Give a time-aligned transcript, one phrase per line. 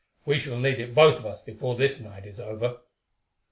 [0.25, 2.77] We shall need it, both of us, before this night is over.